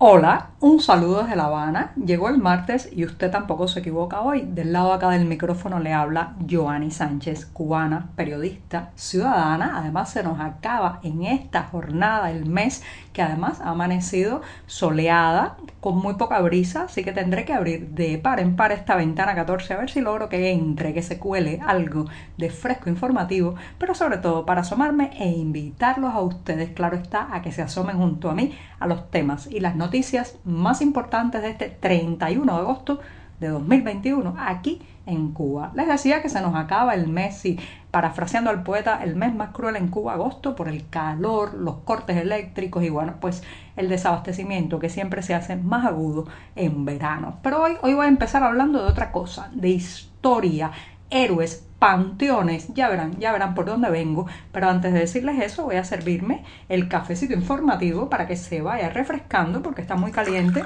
[0.00, 1.92] Hola, un saludo desde La Habana.
[1.94, 4.42] Llegó el martes y usted tampoco se equivoca hoy.
[4.42, 9.78] Del lado acá del micrófono le habla Joanny Sánchez, cubana, periodista, ciudadana.
[9.78, 12.82] Además se nos acaba en esta jornada el mes
[13.12, 18.18] que además ha amanecido soleada, con muy poca brisa, así que tendré que abrir de
[18.18, 21.60] par en par esta ventana 14 a ver si logro que entre, que se cuele
[21.66, 22.06] algo
[22.36, 27.42] de fresco informativo, pero sobre todo para asomarme e invitarlos a ustedes, claro está, a
[27.42, 31.50] que se asomen junto a mí a los temas y las noticias más importantes de
[31.50, 33.00] este 31 de agosto
[33.38, 35.72] de 2021 aquí en Cuba.
[35.74, 37.58] Les decía que se nos acaba el mes y
[37.90, 42.16] parafraseando al poeta, el mes más cruel en Cuba, agosto, por el calor, los cortes
[42.16, 43.42] eléctricos y bueno, pues
[43.76, 47.38] el desabastecimiento que siempre se hace más agudo en verano.
[47.42, 50.72] Pero hoy, hoy voy a empezar hablando de otra cosa, de historia,
[51.10, 55.76] héroes, panteones, ya verán, ya verán por dónde vengo, pero antes de decirles eso voy
[55.76, 60.64] a servirme el cafecito informativo para que se vaya refrescando porque está muy caliente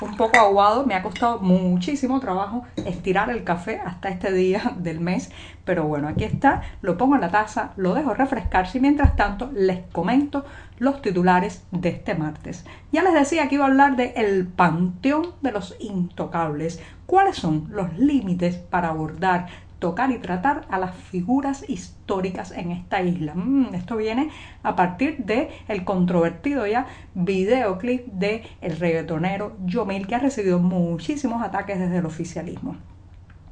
[0.00, 0.86] un poco aguado.
[0.86, 5.30] Me ha costado muchísimo trabajo estirar el café hasta este día del mes.
[5.64, 6.62] Pero bueno, aquí está.
[6.82, 10.44] Lo pongo en la taza, lo dejo refrescarse y mientras tanto les comento
[10.78, 12.64] los titulares de este martes.
[12.92, 16.80] Ya les decía que iba a hablar de el panteón de los intocables.
[17.06, 19.46] ¿Cuáles son los límites para abordar
[19.78, 23.34] tocar y tratar a las figuras históricas en esta isla.
[23.34, 24.30] Mm, esto viene
[24.62, 31.42] a partir de el controvertido ya videoclip de el reggaetonero Yomil que ha recibido muchísimos
[31.42, 32.76] ataques desde el oficialismo.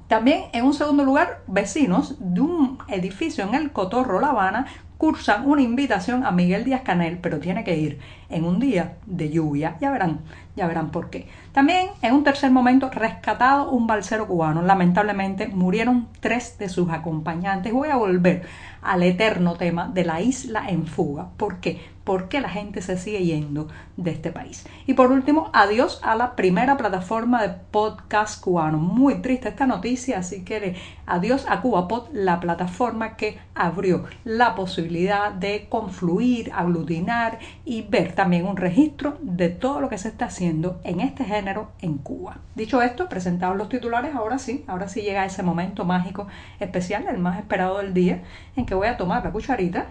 [0.08, 4.66] También, en un segundo lugar, vecinos de un edificio en el Cotorro, La Habana,
[5.04, 7.98] cursan una invitación a Miguel Díaz Canel, pero tiene que ir
[8.30, 9.76] en un día de lluvia.
[9.78, 10.20] Ya verán,
[10.56, 11.28] ya verán por qué.
[11.52, 14.62] También, en un tercer momento, rescatado un balsero cubano.
[14.62, 17.70] Lamentablemente, murieron tres de sus acompañantes.
[17.70, 18.46] Voy a volver
[18.80, 21.28] al eterno tema de la isla en fuga.
[21.36, 21.82] ¿Por qué?
[22.04, 24.66] por qué la gente se sigue yendo de este país.
[24.86, 28.78] Y por último, adiós a la primera plataforma de podcast cubano.
[28.78, 30.76] Muy triste esta noticia, así que
[31.06, 38.46] adiós a CubaPod, la plataforma que abrió la posibilidad de confluir, aglutinar y ver también
[38.46, 42.38] un registro de todo lo que se está haciendo en este género en Cuba.
[42.54, 46.28] Dicho esto, presentados los titulares, ahora sí, ahora sí llega ese momento mágico
[46.60, 48.22] especial, el más esperado del día,
[48.56, 49.86] en que voy a tomar la cucharita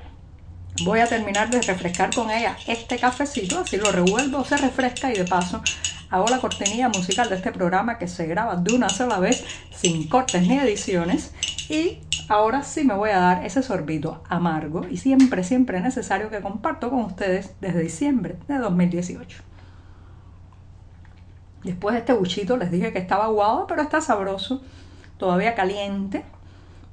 [0.83, 5.15] Voy a terminar de refrescar con ella este cafecito, así lo revuelvo, se refresca y
[5.15, 5.61] de paso
[6.13, 9.43] hago la cortinilla musical de este programa que se graba de una sola vez,
[9.75, 11.33] sin cortes ni ediciones.
[11.69, 11.99] Y
[12.29, 16.89] ahora sí me voy a dar ese sorbito amargo y siempre, siempre necesario que comparto
[16.89, 19.43] con ustedes desde diciembre de 2018.
[21.63, 24.61] Después de este buchito les dije que estaba aguado, pero está sabroso,
[25.17, 26.25] todavía caliente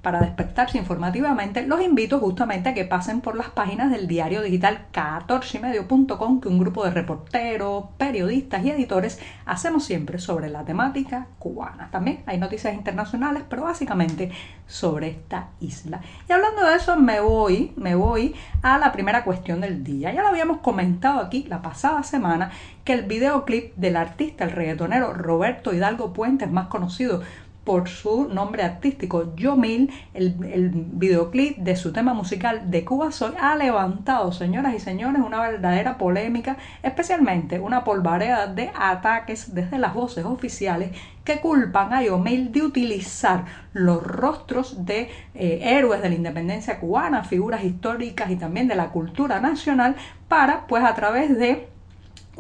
[0.03, 4.87] para despertarse informativamente, los invito justamente a que pasen por las páginas del diario digital
[4.93, 11.91] 14medio.com que un grupo de reporteros, periodistas y editores hacemos siempre sobre la temática cubana.
[11.91, 14.31] También hay noticias internacionales, pero básicamente
[14.67, 16.01] sobre esta isla.
[16.29, 20.13] Y hablando de eso, me voy, me voy a la primera cuestión del día.
[20.13, 22.51] Ya lo habíamos comentado aquí la pasada semana
[22.85, 27.23] que el videoclip del artista, el reggaetonero Roberto Hidalgo Puentes, más conocido
[27.65, 29.35] por su nombre artístico.
[29.37, 34.81] Yomil, el, el videoclip de su tema musical de Cuba Soy, ha levantado, señoras y
[34.81, 40.91] señores, una verdadera polémica, especialmente una polvareda de ataques desde las voces oficiales
[41.25, 47.25] que culpan a Yomil de utilizar los rostros de eh, héroes de la independencia cubana,
[47.25, 49.97] figuras históricas y también de la cultura nacional
[50.29, 51.69] para, pues a través de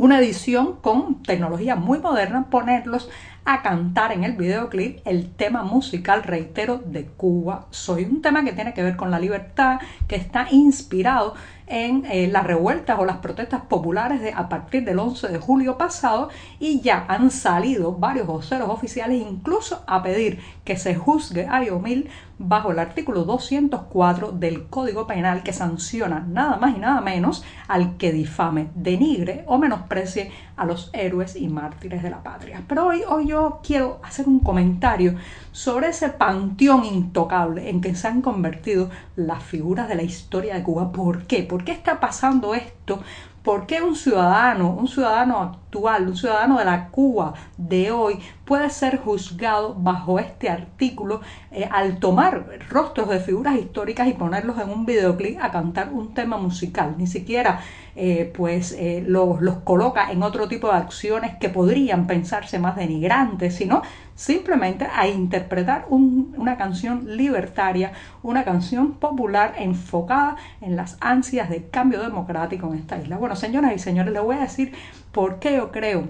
[0.01, 3.11] una edición con tecnología muy moderna, ponerlos
[3.45, 7.67] a cantar en el videoclip el tema musical, reitero, de Cuba.
[7.69, 9.79] Soy un tema que tiene que ver con la libertad,
[10.09, 11.35] que está inspirado
[11.71, 15.79] en eh, las revueltas o las protestas populares de, a partir del 11 de julio
[15.79, 21.63] pasado y ya han salido varios voceros oficiales incluso a pedir que se juzgue a
[21.63, 22.11] Yomil
[22.43, 27.99] bajo el artículo 204 del Código Penal que sanciona nada más y nada menos al
[27.99, 32.63] que difame, denigre o menosprecie a los héroes y mártires de la patria.
[32.67, 35.17] Pero hoy, hoy yo quiero hacer un comentario
[35.53, 40.63] sobre ese panteón intocable en que se han convertido las figuras de la historia de
[40.63, 40.93] Cuba.
[40.93, 41.43] ¿Por qué?
[41.43, 43.01] ¿Por qué está pasando esto?
[43.43, 48.69] ¿Por qué un ciudadano, un ciudadano actual, un ciudadano de la Cuba de hoy puede
[48.69, 54.71] ser juzgado bajo este artículo eh, al tomar rostros de figuras históricas y ponerlos en
[54.71, 56.95] un videoclip a cantar un tema musical?
[56.97, 57.61] Ni siquiera
[57.97, 62.77] eh, pues eh, los, los coloca en otro tipo de acciones que podrían pensarse más
[62.77, 63.83] denigrantes, sino
[64.15, 67.93] simplemente a interpretar una canción libertaria,
[68.23, 73.17] una canción popular enfocada en las ansias de cambio democrático en esta isla.
[73.17, 74.73] bueno, señoras y señores, les voy a decir
[75.11, 76.05] por qué yo creo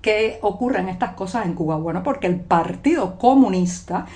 [0.00, 1.78] que ocurren estas cosas en Cuba.
[1.78, 4.06] Bueno, porque el Partido Comunista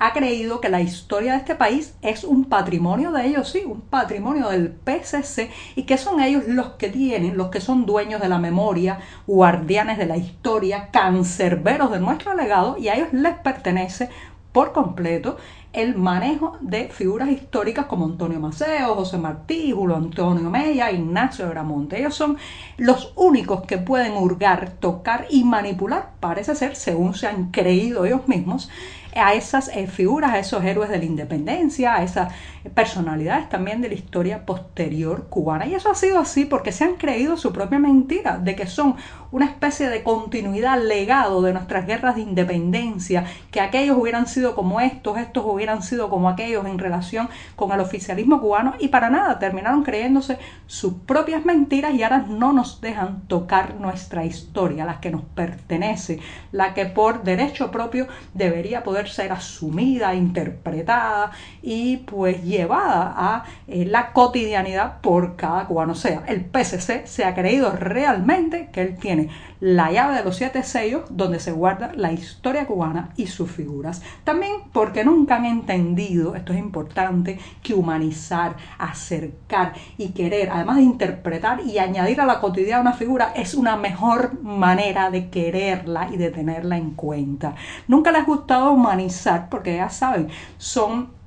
[0.00, 3.82] ha creído que la historia de este país es un patrimonio de ellos, sí, un
[3.82, 8.30] patrimonio del PCC y que son ellos los que tienen, los que son dueños de
[8.30, 14.08] la memoria, guardianes de la historia, cancerberos de nuestro legado y a ellos les pertenece
[14.52, 15.36] por completo
[15.72, 22.00] el manejo de figuras históricas como Antonio Maceo, José Martí, Julio Antonio Mella, Ignacio Gramonte.
[22.00, 22.38] Ellos son
[22.76, 28.26] los únicos que pueden hurgar, tocar y manipular, parece ser, según se han creído ellos
[28.26, 28.68] mismos,
[29.14, 32.32] a esas eh, figuras, a esos héroes de la independencia, a esas
[32.74, 35.66] personalidades también de la historia posterior cubana.
[35.66, 38.96] Y eso ha sido así porque se han creído su propia mentira, de que son
[39.32, 44.80] una especie de continuidad, legado de nuestras guerras de independencia, que aquellos hubieran sido como
[44.80, 49.38] estos, estos hubieran sido como aquellos en relación con el oficialismo cubano y para nada
[49.38, 55.10] terminaron creyéndose sus propias mentiras y ahora no nos dejan tocar nuestra historia, la que
[55.10, 56.20] nos pertenece,
[56.52, 63.84] la que por derecho propio debería poder ser asumida, interpretada y pues llevada a eh,
[63.84, 65.92] la cotidianidad por cada cubano.
[65.92, 69.19] O sea, el PCC se ha creído realmente que él tiene
[69.60, 74.02] la llave de los siete sellos donde se guarda la historia cubana y sus figuras.
[74.24, 80.82] También porque nunca han entendido, esto es importante, que humanizar, acercar y querer, además de
[80.82, 86.16] interpretar y añadir a la cotidiana una figura, es una mejor manera de quererla y
[86.16, 87.54] de tenerla en cuenta.
[87.88, 90.28] Nunca les ha gustado humanizar porque ya saben,
[90.58, 91.19] son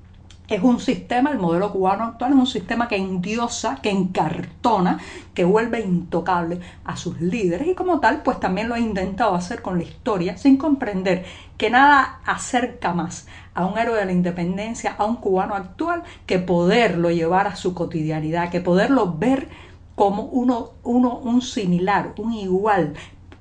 [0.55, 4.99] es un sistema, el modelo cubano actual es un sistema que endiosa, que encartona,
[5.33, 9.61] que vuelve intocable a sus líderes y como tal, pues también lo ha intentado hacer
[9.61, 11.25] con la historia sin comprender
[11.57, 16.39] que nada acerca más a un héroe de la independencia, a un cubano actual, que
[16.39, 19.47] poderlo llevar a su cotidianidad, que poderlo ver
[19.95, 22.93] como uno, uno un similar, un igual,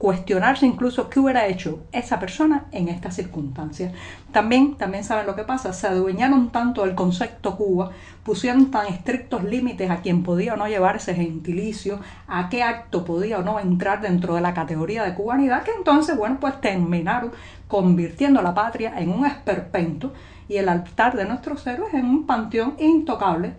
[0.03, 3.93] cuestionarse incluso qué hubiera hecho esa persona en estas circunstancias.
[4.33, 7.93] También, también saben lo que pasa, se adueñaron tanto del concepto Cuba,
[8.25, 13.39] pusieron tan estrictos límites a quien podía o no llevarse gentilicio, a qué acto podía
[13.39, 17.31] o no entrar dentro de la categoría de cubanidad, que entonces, bueno, pues terminaron
[17.69, 20.13] convirtiendo la patria en un esperpento
[20.49, 23.53] y el altar de nuestros héroes en un panteón intocable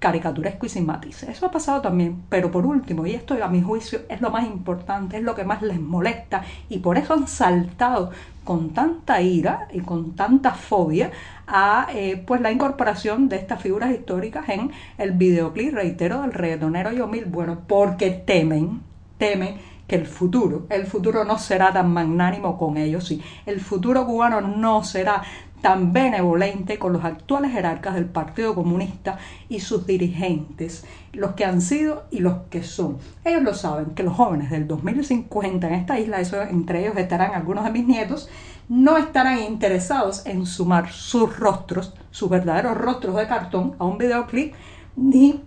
[0.00, 1.28] caricaturesco y sin matices.
[1.28, 4.46] Eso ha pasado también, pero por último, y esto a mi juicio es lo más
[4.46, 8.10] importante, es lo que más les molesta y por eso han saltado
[8.42, 11.10] con tanta ira y con tanta fobia
[11.46, 16.92] a eh, pues la incorporación de estas figuras históricas en el videoclip, reitero, del reggaetonero
[16.92, 18.80] Yomil, bueno, porque temen,
[19.18, 19.56] temen
[19.86, 24.40] que el futuro, el futuro no será tan magnánimo con ellos, y el futuro cubano
[24.40, 25.22] no será
[25.60, 29.18] tan benevolente con los actuales jerarcas del Partido Comunista
[29.48, 32.98] y sus dirigentes, los que han sido y los que son.
[33.24, 37.34] Ellos lo saben, que los jóvenes del 2050 en esta isla, eso, entre ellos estarán
[37.34, 38.28] algunos de mis nietos,
[38.68, 44.54] no estarán interesados en sumar sus rostros, sus verdaderos rostros de cartón a un videoclip,
[44.96, 45.42] ni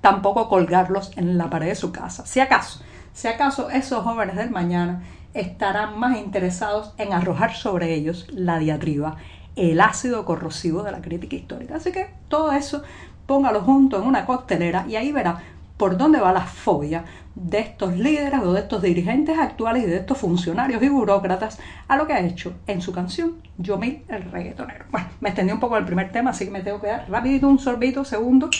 [0.00, 2.26] tampoco colgarlos en la pared de su casa.
[2.26, 2.82] Si acaso,
[3.14, 5.02] si acaso esos jóvenes del mañana
[5.34, 9.16] estarán más interesados en arrojar sobre ellos la diatriba,
[9.56, 11.76] el ácido corrosivo de la crítica histórica.
[11.76, 12.82] Así que todo eso
[13.26, 15.42] póngalo junto en una coctelera y ahí verá
[15.76, 19.96] por dónde va la fobia de estos líderes o de estos dirigentes actuales y de
[19.96, 21.58] estos funcionarios y burócratas
[21.88, 24.84] a lo que ha hecho en su canción Yomil el reggaetonero.
[24.90, 27.48] Bueno, me extendí un poco el primer tema, así que me tengo que dar rapidito
[27.48, 28.50] un sorbito, segundo.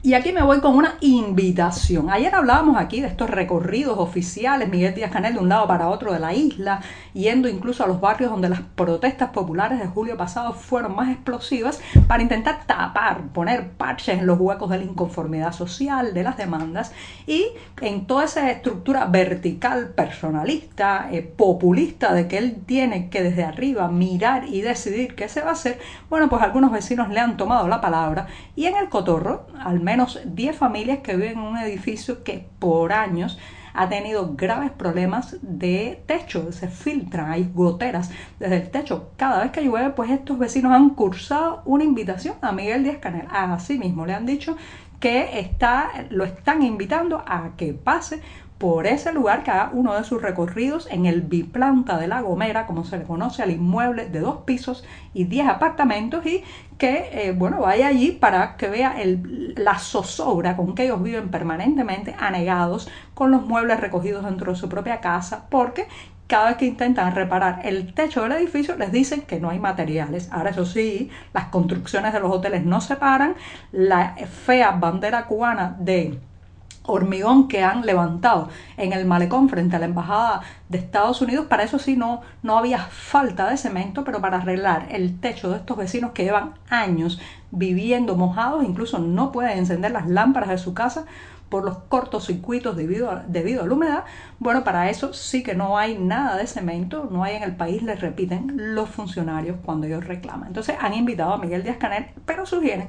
[0.00, 2.08] Y aquí me voy con una invitación.
[2.08, 6.12] Ayer hablábamos aquí de estos recorridos oficiales, Miguel Díaz Canel de un lado para otro
[6.12, 6.82] de la isla,
[7.14, 11.80] yendo incluso a los barrios donde las protestas populares de julio pasado fueron más explosivas,
[12.06, 16.92] para intentar tapar, poner parches en los huecos de la inconformidad social, de las demandas,
[17.26, 17.46] y
[17.80, 23.88] en toda esa estructura vertical, personalista, eh, populista, de que él tiene que desde arriba
[23.88, 27.66] mirar y decidir qué se va a hacer, bueno, pues algunos vecinos le han tomado
[27.66, 32.22] la palabra y en el cotorro, al menos 10 familias que viven en un edificio
[32.22, 33.38] que por años
[33.72, 39.12] ha tenido graves problemas de techo, se filtran, hay goteras desde el techo.
[39.16, 43.26] Cada vez que llueve, pues estos vecinos han cursado una invitación a Miguel Díaz Canel.
[43.30, 44.58] Así mismo le han dicho
[45.00, 48.20] que está, lo están invitando a que pase
[48.58, 52.66] por ese lugar que haga uno de sus recorridos en el biplanta de La Gomera,
[52.66, 54.84] como se le conoce al inmueble de dos pisos
[55.14, 56.42] y diez apartamentos, y
[56.76, 61.30] que eh, bueno vaya allí para que vea el, la zozobra con que ellos viven
[61.30, 65.86] permanentemente anegados con los muebles recogidos dentro de su propia casa, porque
[66.26, 70.28] cada vez que intentan reparar el techo del edificio les dicen que no hay materiales.
[70.30, 73.34] Ahora eso sí, las construcciones de los hoteles no se paran,
[73.72, 76.20] la fea bandera cubana de
[76.88, 81.62] hormigón que han levantado en el malecón frente a la embajada de Estados Unidos, para
[81.62, 85.76] eso sí no, no había falta de cemento, pero para arreglar el techo de estos
[85.76, 91.04] vecinos que llevan años viviendo mojados, incluso no pueden encender las lámparas de su casa
[91.48, 94.04] por los cortocircuitos debido a, debido a la humedad,
[94.38, 97.82] bueno, para eso sí que no hay nada de cemento, no hay en el país,
[97.82, 100.48] les repiten los funcionarios cuando ellos reclaman.
[100.48, 102.88] Entonces han invitado a Miguel Díaz Canel, pero sugieren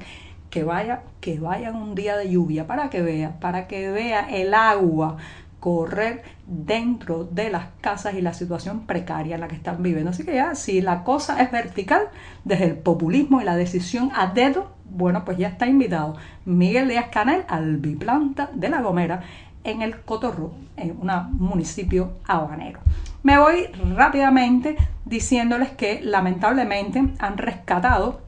[0.50, 4.52] que vaya, que vayan un día de lluvia para que vea, para que vea el
[4.52, 5.16] agua
[5.60, 10.10] correr dentro de las casas y la situación precaria en la que están viviendo.
[10.10, 12.08] Así que ya, si la cosa es vertical,
[12.44, 17.06] desde el populismo y la decisión a dedo, bueno, pues ya está invitado Miguel Díaz
[17.12, 19.20] Canel al biplanta de La Gomera
[19.62, 22.80] en el Cotorro, en un municipio habanero.
[23.22, 28.22] Me voy rápidamente diciéndoles que lamentablemente han rescatado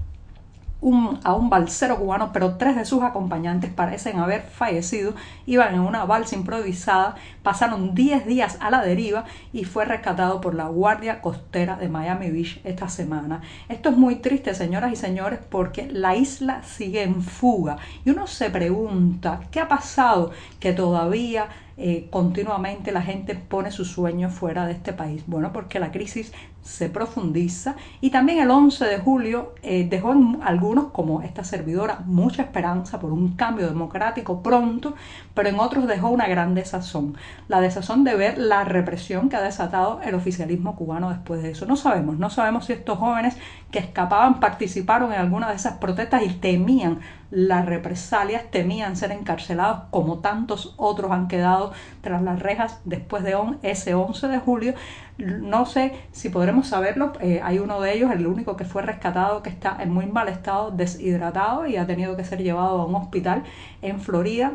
[1.23, 5.15] a un balsero cubano, pero tres de sus acompañantes parecen haber fallecido.
[5.47, 10.55] Iban en una balsa improvisada, pasaron 10 días a la deriva y fue rescatado por
[10.55, 13.43] la Guardia Costera de Miami Beach esta semana.
[13.69, 18.27] Esto es muy triste, señoras y señores, porque la isla sigue en fuga y uno
[18.27, 24.67] se pregunta, ¿qué ha pasado que todavía eh, continuamente la gente pone sus sueños fuera
[24.67, 25.25] de este país?
[25.27, 30.39] Bueno, porque la crisis se profundiza y también el 11 de julio eh, dejó en
[30.45, 34.95] algunos, como esta servidora, mucha esperanza por un cambio democrático pronto,
[35.35, 37.17] pero en otros dejó una gran desazón,
[37.49, 41.67] la desazón de ver la represión que ha desatado el oficialismo cubano después de eso.
[41.67, 43.37] No sabemos, no sabemos si estos jóvenes
[43.71, 47.01] que escapaban participaron en alguna de esas protestas y temían
[47.33, 51.73] las represalias, temían ser encarcelados como tantos otros han quedado
[52.03, 54.75] tras las rejas después de ese 11 de julio.
[55.17, 57.15] No sé si podremos saberlo.
[57.21, 60.29] Eh, hay uno de ellos, el único que fue rescatado, que está en muy mal
[60.29, 63.45] estado, deshidratado y ha tenido que ser llevado a un hospital
[63.81, 64.53] en Florida.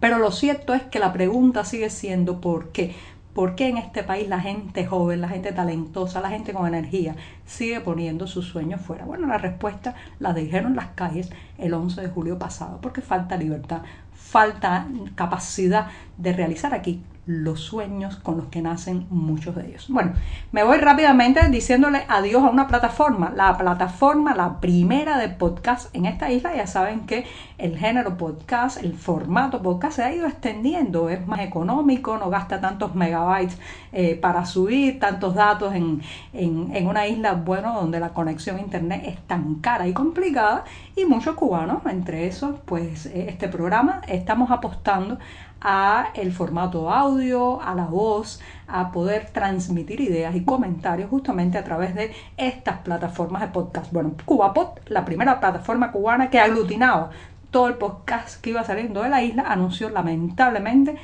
[0.00, 2.96] Pero lo cierto es que la pregunta sigue siendo ¿por qué?
[3.34, 7.16] ¿Por qué en este país la gente joven, la gente talentosa, la gente con energía
[7.46, 9.06] sigue poniendo sus sueños fuera?
[9.06, 13.82] Bueno, la respuesta la dijeron las calles el 11 de julio pasado, porque falta libertad,
[14.12, 19.86] falta capacidad de realizar aquí los sueños con los que nacen muchos de ellos.
[19.88, 20.12] Bueno,
[20.50, 26.06] me voy rápidamente diciéndole adiós a una plataforma, la plataforma, la primera de podcast en
[26.06, 26.56] esta isla.
[26.56, 27.24] Ya saben que
[27.58, 32.60] el género podcast, el formato podcast se ha ido extendiendo, es más económico, no gasta
[32.60, 33.56] tantos megabytes
[33.92, 36.02] eh, para subir tantos datos en,
[36.32, 40.64] en, una isla, bueno, donde la conexión a internet es tan cara y complicada
[40.96, 45.18] y muchos cubanos, entre esos, pues eh, este programa, estamos apostando
[45.62, 51.64] a el formato audio, a la voz, a poder transmitir ideas y comentarios justamente a
[51.64, 53.92] través de estas plataformas de podcast.
[53.92, 57.10] Bueno, CubaPod, la primera plataforma cubana que aglutinaba
[57.52, 60.96] todo el podcast que iba saliendo de la isla, anunció lamentablemente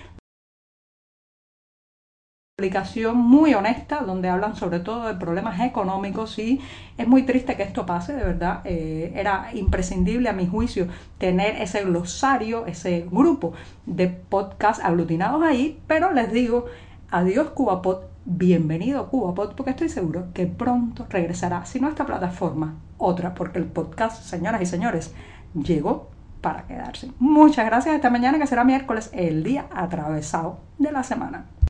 [2.58, 6.60] explicación muy honesta donde hablan sobre todo de problemas económicos y
[6.96, 8.62] es muy triste que esto pase, de verdad.
[8.64, 10.88] Eh, era imprescindible a mi juicio
[11.18, 13.52] tener ese glosario, ese grupo
[13.86, 16.64] de podcasts aglutinados ahí, pero les digo,
[17.12, 23.34] adiós CubaPod, bienvenido CubaPod, porque estoy seguro que pronto regresará, si no esta plataforma, otra,
[23.34, 25.14] porque el podcast, señoras y señores,
[25.54, 26.08] llegó
[26.40, 27.12] para quedarse.
[27.20, 31.44] Muchas gracias esta mañana que será miércoles, el día atravesado de la semana.